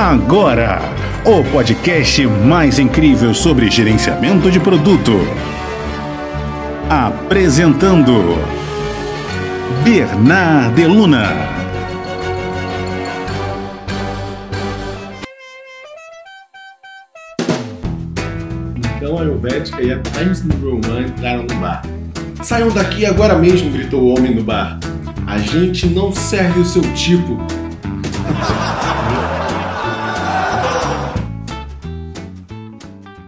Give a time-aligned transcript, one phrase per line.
[0.00, 0.80] Agora,
[1.26, 5.12] o podcast mais incrível sobre gerenciamento de produto.
[6.88, 8.38] Apresentando
[9.84, 11.28] Bernard Deluna.
[18.96, 21.82] Então a Helvética e a Times New Roman entraram no bar.
[22.42, 24.80] Saiam daqui agora mesmo, gritou o homem no bar.
[25.26, 27.38] A gente não serve o seu tipo.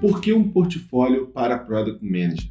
[0.00, 2.48] Por que um portfólio para Product Manager?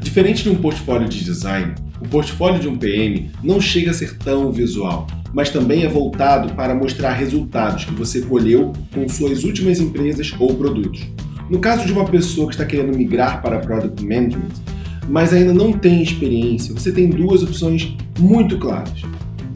[0.00, 4.16] Diferente de um portfólio de design, o portfólio de um PM não chega a ser
[4.16, 9.80] tão visual, mas também é voltado para mostrar resultados que você colheu com suas últimas
[9.80, 11.04] empresas ou produtos.
[11.50, 14.52] No caso de uma pessoa que está querendo migrar para Product Management,
[15.08, 19.02] mas ainda não tem experiência, você tem duas opções muito claras.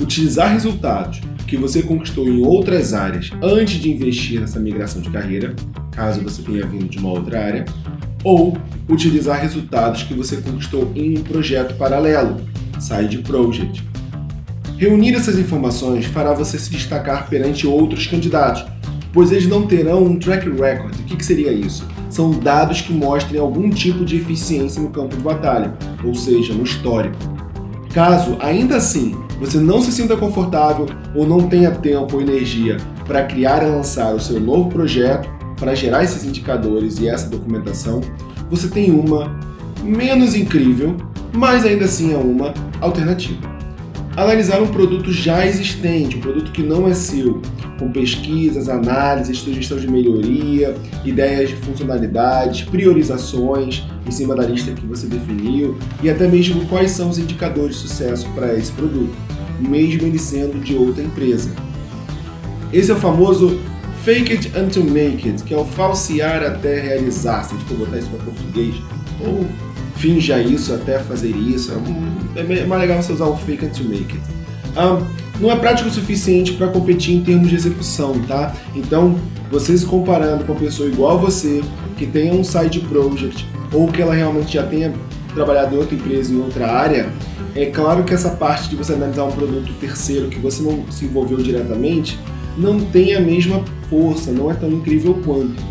[0.02, 5.55] Utilizar resultados que você conquistou em outras áreas antes de investir nessa migração de carreira,
[5.99, 7.65] caso você tenha vindo de uma outra área,
[8.23, 8.57] ou
[8.89, 12.37] utilizar resultados que você conquistou em um projeto paralelo,
[12.79, 13.83] side project.
[14.77, 18.65] Reunir essas informações fará você se destacar perante outros candidatos,
[19.13, 20.95] pois eles não terão um track record.
[21.01, 21.85] O que, seria isso?
[22.09, 26.63] São dados que mostrem algum tipo de eficiência no campo de batalha, ou seja, no
[26.63, 27.17] histórico.
[27.93, 33.25] Caso, ainda assim, você não se sinta confortável ou não tenha tempo ou energia para
[33.25, 38.01] criar e lançar o seu novo projeto, para gerar esses indicadores e essa documentação,
[38.51, 39.39] você tem uma
[39.83, 40.97] menos incrível,
[41.33, 43.59] mas ainda assim é uma alternativa
[44.23, 47.41] analisar um produto já existente, um produto que não é seu,
[47.79, 54.84] com pesquisas, análises, sugestão de melhoria, ideias de funcionalidades, priorizações em cima da lista que
[54.84, 59.14] você definiu e até mesmo quais são os indicadores de sucesso para esse produto,
[59.61, 61.51] mesmo ele sendo de outra empresa.
[62.73, 63.61] Esse é o famoso
[64.09, 67.77] fake it until make it, que é o falsear até realizar, se a gente for
[67.77, 68.74] botar isso para português,
[69.20, 69.46] ou
[69.96, 71.70] finja isso até fazer isso.
[72.35, 74.23] É, é mais legal você usar o fake until make it.
[74.79, 78.55] Um, não é prático o suficiente para competir em termos de execução, tá?
[78.74, 79.14] Então,
[79.51, 81.63] você se comparando com uma pessoa igual a você,
[81.98, 84.90] que tenha um side project, ou que ela realmente já tenha
[85.35, 87.13] trabalhado em outra empresa, em outra área,
[87.55, 91.05] é claro que essa parte de você analisar um produto terceiro que você não se
[91.05, 92.19] envolveu diretamente,
[92.58, 95.63] não tem a mesma força, não é tão incrível quanto.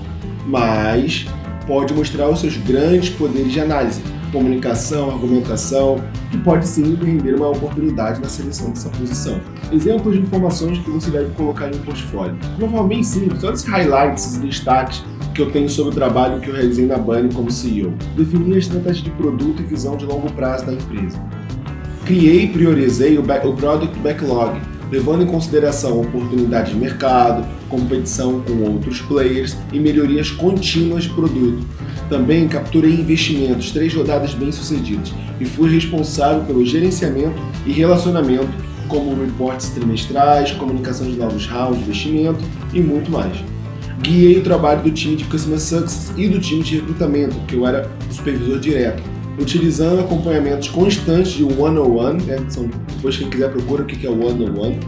[0.47, 1.25] Mas
[1.67, 7.49] pode mostrar os seus grandes poderes de análise comunicação, argumentação, que pode sim render uma
[7.49, 9.39] oportunidade na seleção dessa posição.
[9.71, 12.35] Exemplos de informações que você deve colocar em um portfólio.
[12.87, 16.55] Bem simples, olha esses highlights e destaques que eu tenho sobre o trabalho que eu
[16.55, 17.93] realizei na Bunny como CEO.
[18.15, 21.21] Definir a estratégia de produto e visão de longo prazo da empresa.
[22.05, 24.59] Criei e priorizei o, back, o Product Backlog,
[24.91, 31.65] levando em consideração oportunidades de mercado, competição com outros players e melhorias contínuas de produto.
[32.09, 38.49] Também capturei investimentos, três rodadas bem-sucedidas, e fui responsável pelo gerenciamento e relacionamento,
[38.87, 42.43] como reportes trimestrais, comunicação de novos rounds de investimento
[42.73, 43.37] e muito mais.
[44.01, 47.67] Guiei o trabalho do time de Customer Success e do time de recrutamento, que eu
[47.67, 49.03] era o supervisor direto,
[49.37, 54.79] utilizando acompanhamentos constantes de one-on-one, né, são, depois quem quiser procura o que é one-on-one,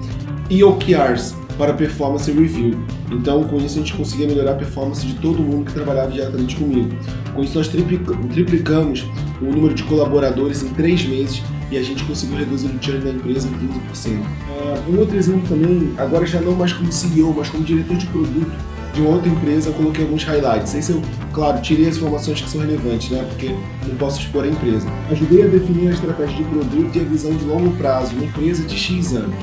[0.50, 2.80] e OKRs, para performance review.
[3.12, 6.56] Então, com isso, a gente conseguia melhorar a performance de todo mundo que trabalhava diretamente
[6.56, 6.90] comigo.
[7.36, 9.06] Com isso, nós triplicamos
[9.42, 13.12] o número de colaboradores em três meses e a gente conseguiu reduzir o churn da
[13.12, 14.14] empresa em 15%.
[14.14, 17.98] Uh, ah, um outro exemplo também, agora já não mais como CEO, mas como diretor
[17.98, 18.52] de produto
[18.94, 20.76] de outra empresa, eu coloquei alguns highlights.
[20.76, 21.02] Aí eu,
[21.34, 23.26] claro, tirei as informações que são relevantes, né?
[23.30, 23.56] Porque
[23.88, 24.88] não posso expor a empresa.
[25.12, 28.64] Ajudei a definir a estratégia de produto e a visão de longo prazo uma empresa
[28.64, 29.36] de X anos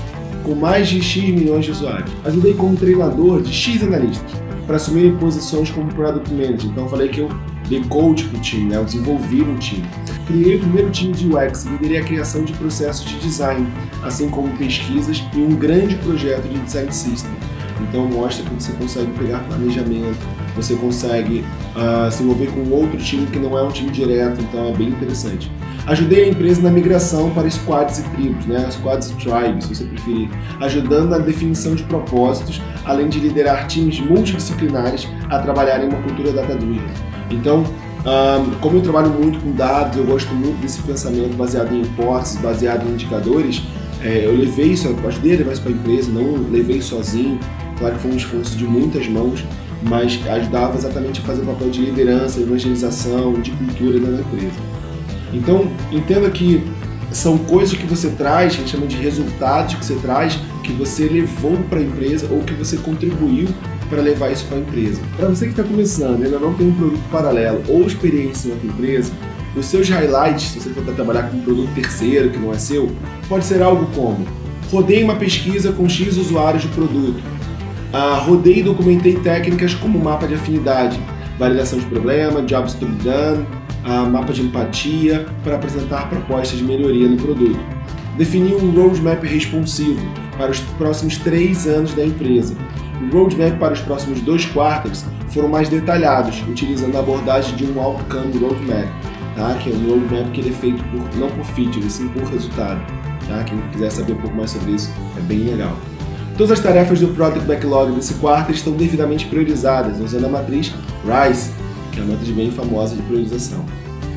[0.47, 2.11] com mais de X milhões de usuários.
[2.25, 4.31] Ajudei como treinador de X analistas
[4.65, 6.71] para assumir posições como Product Manager.
[6.71, 7.29] Então, falei que eu
[7.69, 8.77] dei coach para o time, né?
[8.77, 9.85] eu desenvolvi um time.
[10.27, 13.67] Criei o primeiro time de UX, liderei a criação de processos de design,
[14.03, 17.32] assim como pesquisas e um grande projeto de design system.
[17.88, 20.19] Então, mostra que você consegue pegar planejamento,
[20.55, 21.44] você consegue
[21.77, 24.88] uh, se envolver com outro time que não é um time direto, então é bem
[24.88, 25.50] interessante.
[25.87, 28.69] Ajudei a empresa na migração para squads e tribos, né?
[28.71, 30.29] squads e tribes, se você preferir,
[30.61, 36.32] ajudando na definição de propósitos, além de liderar times multidisciplinares a trabalhar em uma cultura
[36.32, 36.82] data-driven.
[37.31, 37.65] Então,
[38.06, 42.41] um, como eu trabalho muito com dados, eu gosto muito desse pensamento baseado em hipóteses,
[42.41, 43.62] baseado em indicadores,
[44.06, 47.41] é, eu levei isso, eu ajudei a levar isso para a empresa, não levei sozinho,
[47.76, 49.44] claro que foi um esforço de muitas mãos,
[49.82, 54.55] mas ajudava exatamente a fazer o papel de liderança, evangelização, de cultura da empresa.
[55.32, 56.62] Então, entenda que
[57.11, 60.73] são coisas que você traz, que a gente chama de resultados que você traz, que
[60.73, 63.49] você levou para a empresa ou que você contribuiu
[63.88, 65.00] para levar isso para a empresa.
[65.17, 69.12] Para você que está começando ainda não tem um produto paralelo ou experiência outra empresa,
[69.56, 72.91] os seus highlights, se você for trabalhar com um produto terceiro que não é seu,
[73.29, 74.26] pode ser algo como
[74.70, 77.23] rodei uma pesquisa com X usuários do produto,
[77.93, 81.00] ah, rodei e documentei técnicas como mapa de afinidade,
[81.38, 83.47] validação de problema, jobs to be done,
[83.85, 87.58] ah, mapa de empatia para apresentar propostas de melhoria no produto.
[88.19, 90.00] Defini um roadmap responsivo
[90.37, 92.55] para os próximos três anos da empresa.
[93.00, 97.81] O roadmap para os próximos dois quartos foram mais detalhados, utilizando a abordagem de um
[97.81, 98.88] outcome roadmap
[99.37, 99.55] tá?
[99.55, 102.81] que é um roadmap que ele é feito por, não por feature, sim por resultado.
[103.29, 103.44] Tá?
[103.44, 105.77] Quem quiser saber um pouco mais sobre isso, é bem legal.
[106.37, 110.75] Todas as tarefas do Product Backlog desse quarto estão devidamente priorizadas, usando a matriz
[111.05, 111.50] RISE,
[111.93, 113.65] que é uma matriz bem famosa de priorização.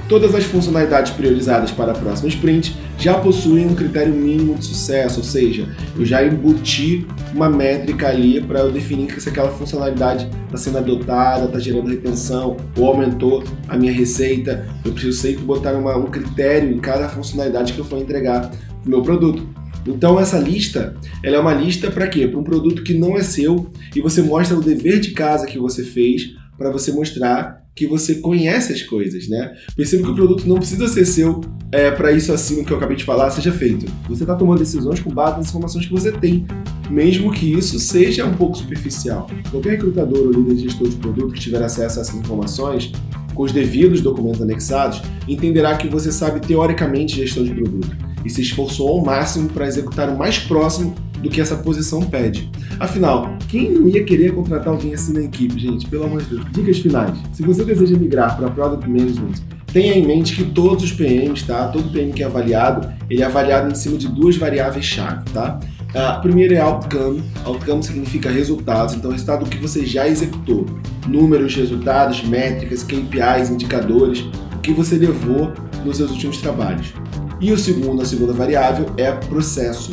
[0.10, 5.20] Todas as funcionalidades priorizadas para a próxima sprint já possuem um critério mínimo de sucesso,
[5.20, 10.58] ou seja, eu já embuti uma métrica ali para eu definir se aquela funcionalidade está
[10.58, 14.68] sendo adotada, está gerando retenção ou aumentou a minha receita.
[14.84, 18.50] Eu preciso sempre botar uma, um critério em cada funcionalidade que eu for entregar
[18.84, 19.48] no meu produto.
[19.86, 22.28] Então essa lista, ela é uma lista para quê?
[22.28, 25.60] Para um produto que não é seu e você mostra o dever de casa que
[25.60, 29.56] você fez para você mostrar que você conhece as coisas, né?
[29.74, 31.40] Perceba que o produto não precisa ser seu
[31.72, 33.86] é, para isso acima que eu acabei de falar seja feito.
[34.10, 36.46] Você está tomando decisões com base nas informações que você tem,
[36.90, 39.30] mesmo que isso seja um pouco superficial.
[39.50, 42.92] Qualquer recrutador ou líder de gestor de produto que tiver acesso a essas informações,
[43.34, 47.96] com os devidos documentos anexados, entenderá que você sabe teoricamente gestão de produto
[48.26, 52.50] e se esforçou ao máximo para executar o mais próximo do que essa posição pede.
[52.80, 55.88] Afinal, quem não ia querer contratar alguém assim na equipe, gente?
[55.88, 56.46] Pelo amor de Deus.
[56.52, 57.18] Dicas finais.
[57.34, 59.34] Se você deseja migrar para Product Management,
[59.72, 61.68] tenha em mente que todos os PMs, tá?
[61.68, 65.60] Todo PM que é avaliado, ele é avaliado em cima de duas variáveis-chave, tá?
[65.94, 67.24] A primeira é outcome.
[67.44, 70.66] Outcome significa resultados, então resultado do que você já executou.
[71.08, 74.20] Números, resultados, métricas, KPIs, indicadores,
[74.56, 75.52] o que você levou
[75.84, 76.94] nos seus últimos trabalhos.
[77.42, 79.92] E o segundo, a segunda variável é processo.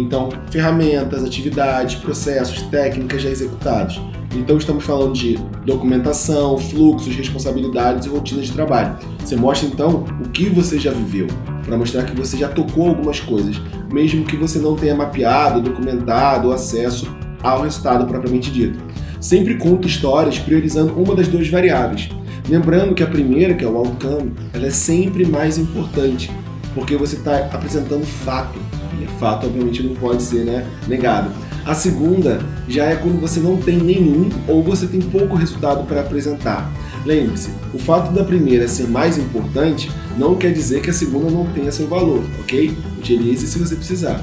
[0.00, 4.00] Então, ferramentas, atividades, processos, técnicas já executados.
[4.34, 8.96] Então, estamos falando de documentação, fluxos, responsabilidades e rotinas de trabalho.
[9.18, 11.26] Você mostra então o que você já viveu,
[11.64, 13.60] para mostrar que você já tocou algumas coisas,
[13.92, 18.78] mesmo que você não tenha mapeado, documentado acesso ao resultado propriamente dito.
[19.20, 22.08] Sempre conta histórias priorizando uma das duas variáveis.
[22.48, 26.30] Lembrando que a primeira, que é o outcome, ela é sempre mais importante,
[26.74, 28.58] porque você está apresentando fato
[29.18, 31.30] fato obviamente não pode ser né, negado.
[31.64, 36.00] A segunda já é quando você não tem nenhum ou você tem pouco resultado para
[36.00, 36.70] apresentar.
[37.04, 41.46] Lembre-se, o fato da primeira ser mais importante não quer dizer que a segunda não
[41.46, 42.76] tenha seu valor, ok?
[42.98, 44.22] Utilize se você precisar.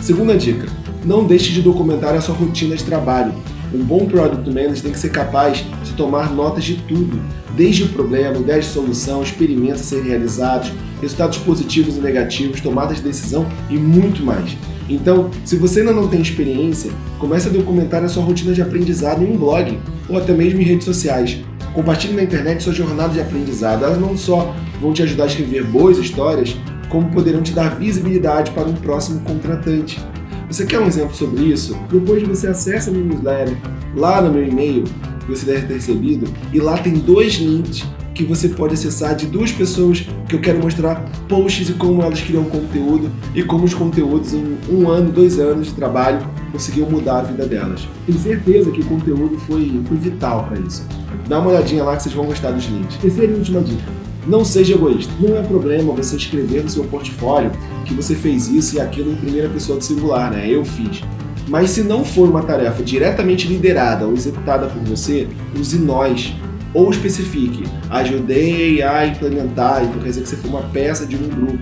[0.00, 0.66] Segunda dica:
[1.04, 3.32] não deixe de documentar a sua rotina de trabalho.
[3.72, 7.20] Um bom Product Manager tem que ser capaz de tomar notas de tudo,
[7.56, 12.98] desde o problema, ideias de solução, experimentos a serem realizados, resultados positivos e negativos, tomadas
[12.98, 14.56] de decisão e muito mais.
[14.88, 19.22] Então, se você ainda não tem experiência, comece a documentar a sua rotina de aprendizado
[19.22, 21.38] em um blog ou até mesmo em redes sociais.
[21.72, 23.84] Compartilhe na internet sua jornada de aprendizado.
[23.84, 26.56] Elas não só vão te ajudar a escrever boas histórias,
[26.88, 30.00] como poderão te dar visibilidade para um próximo contratante.
[30.50, 31.78] Você quer um exemplo sobre isso?
[31.88, 33.56] Depois você acessa a minha newsletter
[33.94, 34.82] lá no meu e-mail
[35.20, 37.86] que você deve ter recebido e lá tem dois links
[38.20, 40.96] que você pode acessar de duas pessoas que eu quero mostrar
[41.26, 45.68] posts e como elas criam conteúdo e como os conteúdos em um ano, dois anos
[45.68, 46.20] de trabalho
[46.52, 47.88] conseguiu mudar a vida delas.
[48.04, 50.86] Tenho certeza que o conteúdo foi, foi vital para isso.
[51.26, 52.96] Dá uma olhadinha lá que vocês vão gostar dos links.
[52.98, 53.84] Terceira e última dica.
[54.26, 55.12] Não seja egoísta.
[55.18, 57.50] Não é problema você escrever no seu portfólio
[57.86, 60.46] que você fez isso e aquilo em primeira pessoa do singular, né?
[60.46, 61.02] Eu fiz.
[61.48, 65.26] Mas se não for uma tarefa diretamente liderada ou executada por você,
[65.58, 66.34] use nós.
[66.72, 71.28] Ou especifique, ajudei a implementar, então quer dizer que você foi uma peça de um
[71.28, 71.58] grupo.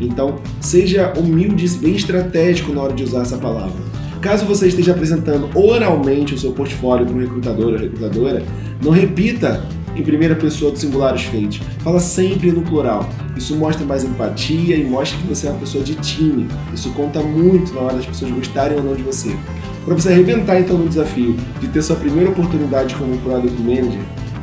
[0.00, 3.82] Então, seja humilde e bem estratégico na hora de usar essa palavra.
[4.20, 8.42] Caso você esteja apresentando oralmente o seu portfólio para um recrutador ou recrutadora,
[8.80, 9.64] não repita
[9.96, 11.60] em primeira pessoa dos singulares feitos.
[11.80, 13.08] Fala sempre no plural.
[13.36, 16.46] Isso mostra mais empatia e mostra que você é uma pessoa de time.
[16.72, 19.36] Isso conta muito na hora das pessoas gostarem ou não de você.
[19.84, 24.00] Para você arrebentar então no desafio de ter sua primeira oportunidade como Product Manager,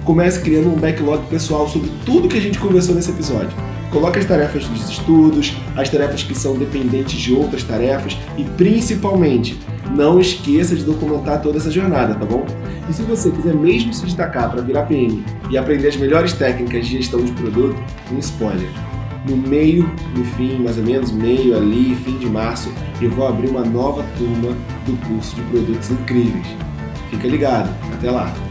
[0.09, 3.55] comece criando um backlog pessoal sobre tudo que a gente conversou nesse episódio.
[3.91, 9.59] Coloque as tarefas dos estudos, as tarefas que são dependentes de outras tarefas e principalmente
[9.95, 12.43] não esqueça de documentar toda essa jornada, tá bom?
[12.89, 16.87] E se você quiser mesmo se destacar para virar PM e aprender as melhores técnicas
[16.87, 17.79] de gestão de produto,
[18.11, 18.67] um spoiler.
[19.29, 19.83] No meio,
[20.17, 24.03] no fim, mais ou menos, meio ali, fim de março, eu vou abrir uma nova
[24.17, 26.47] turma do curso de produtos incríveis.
[27.11, 27.69] Fica ligado!
[27.93, 28.48] Até lá!